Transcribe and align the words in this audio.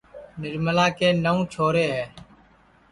نرملا 0.41 0.87
کے 0.97 1.07
نئوں 1.23 1.41
چھورے 1.53 1.85
ہے 1.95 2.05